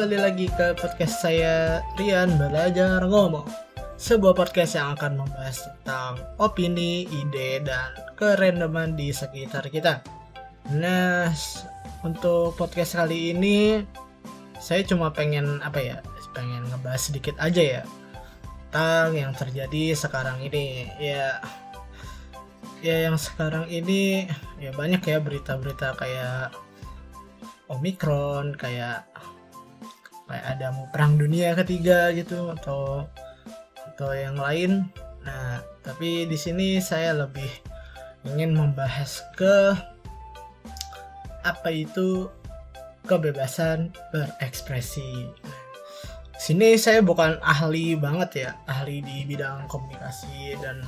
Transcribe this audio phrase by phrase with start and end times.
[0.00, 3.44] kembali lagi ke podcast saya Rian Belajar Ngomong.
[4.00, 10.00] Sebuah podcast yang akan membahas tentang opini, ide, dan kerendaman di sekitar kita.
[10.72, 11.28] Nah,
[12.00, 13.84] untuk podcast kali ini
[14.56, 15.96] saya cuma pengen apa ya
[16.32, 17.82] pengen ngebahas sedikit aja ya
[18.72, 20.88] tentang yang terjadi sekarang ini.
[20.96, 21.44] Ya
[22.80, 24.32] ya yang sekarang ini
[24.64, 26.56] ya banyak ya berita-berita kayak
[27.68, 29.39] Omikron kayak kayak
[30.60, 33.08] ada mau perang dunia ketiga gitu atau
[33.96, 34.92] atau yang lain.
[35.24, 37.48] Nah, tapi di sini saya lebih
[38.28, 39.72] ingin membahas ke
[41.40, 42.28] apa itu
[43.08, 45.32] kebebasan berekspresi.
[46.36, 50.84] Sini saya bukan ahli banget ya, ahli di bidang komunikasi dan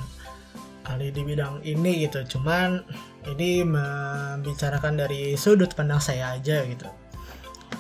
[0.85, 2.37] ahli di bidang ini gitu.
[2.37, 2.85] Cuman
[3.25, 6.85] ini membicarakan dari sudut pandang saya aja gitu.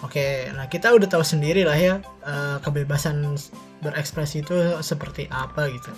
[0.02, 1.94] Oke, nah kita udah tahu sendiri lah ya
[2.26, 3.38] uh, kebebasan
[3.82, 5.94] berekspresi itu seperti apa gitu.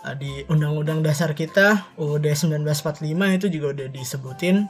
[0.00, 3.04] Uh, di Undang-Undang Dasar kita UUD 1945
[3.36, 4.64] itu juga udah disebutin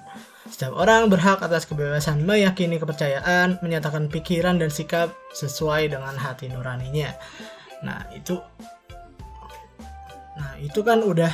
[0.51, 7.15] setiap orang berhak atas kebebasan meyakini kepercayaan, menyatakan pikiran dan sikap sesuai dengan hati nuraninya.
[7.83, 8.39] Nah, itu
[10.37, 11.33] Nah, itu kan udah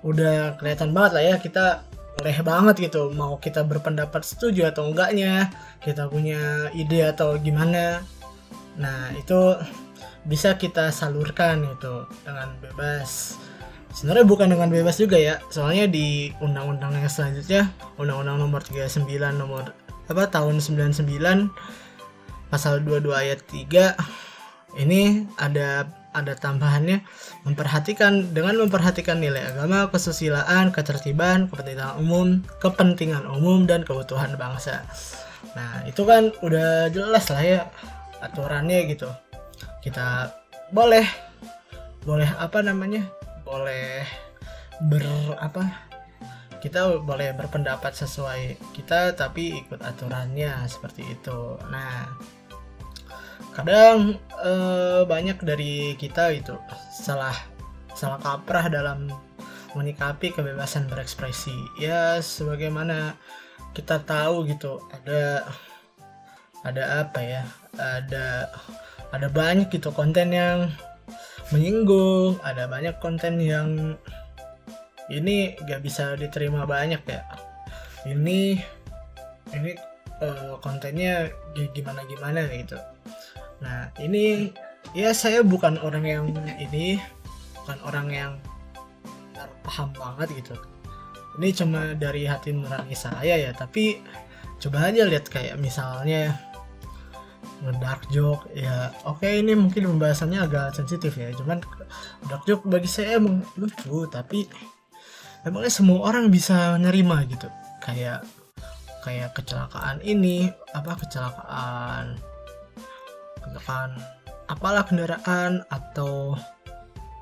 [0.00, 1.84] udah kelihatan banget lah ya kita
[2.20, 3.12] leh banget gitu.
[3.12, 5.48] Mau kita berpendapat setuju atau enggaknya
[5.82, 8.04] kita punya ide atau gimana.
[8.76, 9.56] Nah itu
[10.24, 13.40] bisa kita salurkan gitu dengan bebas.
[13.90, 15.42] Sebenarnya bukan dengan bebas juga ya.
[15.50, 19.74] Soalnya di undang-undang yang selanjutnya undang-undang nomor 39 nomor
[20.10, 21.06] apa tahun 99
[22.50, 23.94] pasal 22 ayat 3
[24.82, 27.06] ini ada ada tambahannya
[27.46, 34.82] memperhatikan dengan memperhatikan nilai agama, kesusilaan, ketertiban, kepentingan umum, kepentingan umum dan kebutuhan bangsa.
[35.54, 37.60] Nah, itu kan udah jelas lah ya
[38.20, 39.08] aturannya gitu.
[39.80, 40.34] Kita
[40.74, 41.06] boleh
[42.04, 43.06] boleh apa namanya?
[43.46, 44.04] Boleh
[44.90, 45.04] ber
[45.38, 45.88] apa?
[46.60, 51.56] Kita boleh berpendapat sesuai kita tapi ikut aturannya seperti itu.
[51.72, 52.04] Nah,
[53.54, 56.54] kadang eh, banyak dari kita itu
[56.94, 57.34] salah
[57.94, 59.10] salah kaprah dalam
[59.74, 61.54] menyikapi kebebasan berekspresi.
[61.78, 63.14] Ya sebagaimana
[63.74, 65.46] kita tahu gitu ada
[66.66, 67.42] ada apa ya
[67.78, 68.50] ada
[69.14, 70.70] ada banyak gitu konten yang
[71.50, 73.98] menyinggung ada banyak konten yang
[75.10, 77.22] ini gak bisa diterima banyak ya.
[78.06, 78.56] Ini
[79.50, 79.70] ini
[80.22, 81.28] uh, kontennya
[81.74, 82.78] gimana gimana gitu
[83.60, 84.52] Nah, ini
[84.96, 86.24] ya saya bukan orang yang
[86.56, 86.96] ini
[87.62, 88.32] bukan orang yang
[89.64, 90.56] paham banget gitu.
[91.38, 94.00] Ini cuma dari hati nurani saya ya, tapi
[94.60, 96.36] coba aja lihat kayak misalnya
[97.60, 101.60] ngedark joke ya oke okay, ini mungkin pembahasannya agak sensitif ya cuman
[102.28, 104.48] dark joke bagi saya emang lucu tapi
[105.44, 107.48] emangnya semua orang bisa menerima gitu
[107.84, 108.24] kayak
[109.04, 112.16] kayak kecelakaan ini apa kecelakaan
[113.42, 113.98] kecelakaan
[114.50, 116.34] apalah kendaraan atau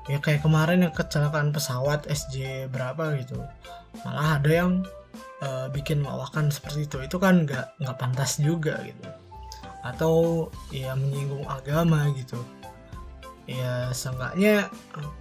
[0.09, 3.37] ya kayak kemarin yang kecelakaan pesawat SJ berapa gitu.
[4.01, 4.71] Malah ada yang
[5.45, 6.97] uh, bikin lawakan seperti itu.
[7.05, 9.05] Itu kan nggak nggak pantas juga gitu.
[9.85, 10.13] Atau
[10.73, 12.41] ya menyinggung agama gitu.
[13.45, 14.73] Ya seenggaknya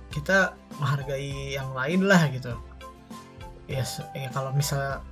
[0.08, 2.56] kita menghargai yang lain lah gitu.
[3.68, 3.84] Ya,
[4.16, 5.04] ya kalau misal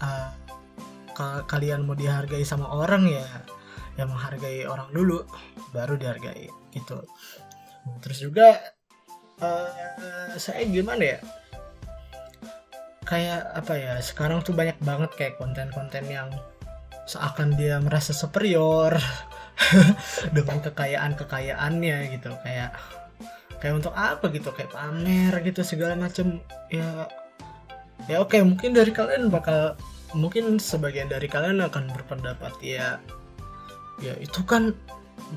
[0.00, 0.28] uh,
[1.44, 3.24] kalian mau dihargai sama orang ya
[3.96, 5.24] yang menghargai orang dulu
[5.72, 7.00] baru dihargai gitu
[8.02, 8.76] terus juga
[9.40, 11.18] uh, saya gimana ya?
[13.06, 16.28] Kayak apa ya sekarang tuh banyak banget kayak konten-konten yang
[17.06, 18.98] seakan dia merasa superior
[20.36, 22.34] dengan kekayaan kekayaannya gitu.
[22.42, 22.74] Kayak
[23.62, 24.50] kayak untuk apa gitu?
[24.50, 26.42] Kayak pamer gitu segala macem.
[26.66, 27.06] Ya
[28.10, 29.78] ya oke mungkin dari kalian bakal
[30.12, 32.98] mungkin sebagian dari kalian akan berpendapat ya
[34.00, 34.76] ya itu kan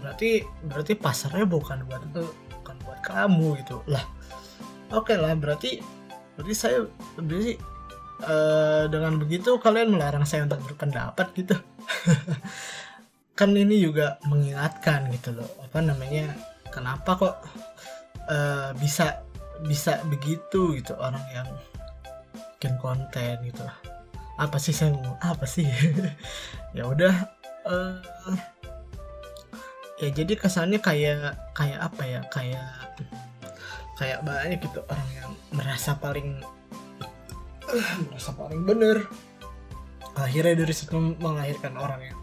[0.04, 2.04] berarti berarti pasarnya bukan buat
[2.60, 3.82] bukan buat kamu gitu.
[3.88, 4.04] Lah
[4.92, 5.80] oke okay lah berarti
[6.36, 6.88] berarti saya
[7.20, 7.56] berarti
[8.28, 11.56] uh, dengan begitu kalian melarang saya untuk berpendapat gitu.
[13.40, 16.36] Kan ini juga mengingatkan gitu loh apa namanya
[16.76, 17.36] kenapa kok
[18.28, 19.24] uh, bisa
[19.64, 21.48] bisa begitu gitu orang yang
[22.60, 23.64] bikin konten gitu
[24.40, 25.68] apa sih saya mau apa sih?
[26.78, 28.00] Ya udah uh,
[30.00, 32.22] ya jadi kesannya kayak kayak apa ya?
[32.32, 32.70] Kayak
[34.00, 36.40] kayak banyak gitu orang yang merasa paling
[38.08, 39.08] merasa paling bener.
[40.16, 42.20] Akhirnya dari situ melahirkan orang yang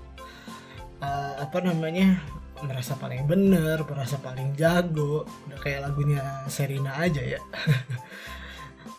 [1.05, 2.21] uh, apa namanya?
[2.57, 5.29] Merasa paling bener merasa paling jago.
[5.49, 7.41] Udah kayak lagunya Serina aja ya.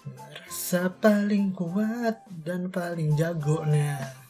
[0.06, 3.66] Merasa paling kuat dan paling jago.
[3.66, 4.27] Nah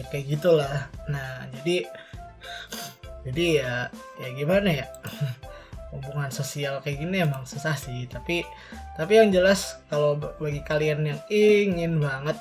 [0.00, 0.88] ya kayak gitulah.
[1.08, 1.88] Nah jadi
[3.26, 3.72] jadi ya
[4.20, 4.86] ya gimana ya?
[5.94, 8.44] Hubungan sosial kayak gini emang susah sih tapi
[9.00, 12.36] tapi yang jelas kalau bagi kalian yang ingin banget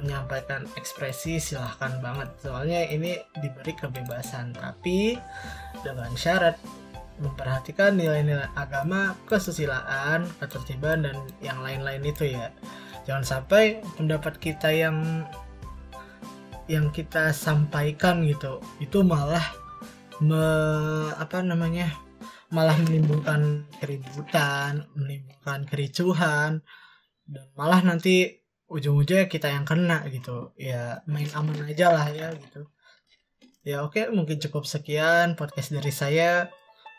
[0.00, 2.28] menyampaikan ekspresi silahkan banget.
[2.40, 5.20] Soalnya ini diberi kebebasan tapi
[5.84, 6.56] dengan syarat
[7.20, 12.48] memperhatikan nilai-nilai agama, kesusilaan, ketertiban dan yang lain-lain itu ya.
[13.04, 15.28] Jangan sampai pendapat kita yang
[16.70, 19.42] yang kita sampaikan gitu itu malah
[20.22, 20.44] me,
[21.18, 21.90] apa namanya?
[22.50, 26.58] malah menimbulkan keributan, menimbulkan kericuhan
[27.30, 32.66] dan malah nanti ujung-ujungnya kita yang kena gitu ya main aman aja lah ya gitu
[33.66, 36.50] ya oke mungkin cukup sekian podcast dari saya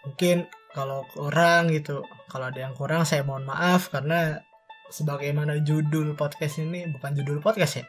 [0.07, 4.39] mungkin kalau kurang gitu kalau ada yang kurang saya mohon maaf karena
[4.91, 7.85] sebagaimana judul podcast ini bukan judul podcast ya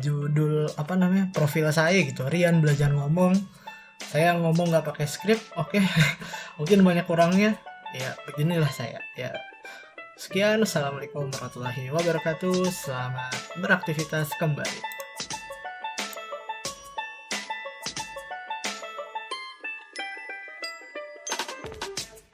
[0.00, 2.24] judul apa namanya profil saya gitu.
[2.28, 3.36] Rian belajar ngomong.
[4.02, 5.78] Saya ngomong nggak pakai skrip oke.
[6.60, 7.58] Mungkin banyak kurangnya.
[7.92, 9.00] Ya beginilah saya.
[9.18, 9.36] Ya.
[10.16, 12.68] Sekian, Assalamualaikum warahmatullahi wabarakatuh.
[12.70, 15.01] Selamat beraktivitas kembali.